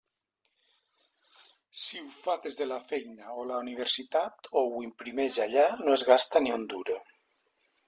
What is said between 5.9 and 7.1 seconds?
es gasta ni un duro.